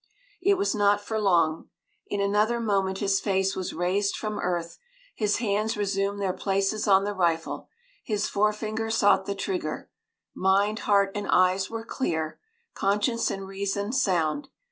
[0.41, 1.69] It was not for long;
[2.07, 4.79] in another moment his face was raised from earth,
[5.13, 7.69] his hands resumed their places on the rifle,
[8.03, 9.91] his forefinger sought the trigger;
[10.33, 12.39] mind, heart and eyes were clear,
[12.73, 14.47] conscience and reason sound.